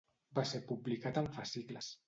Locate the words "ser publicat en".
0.51-1.31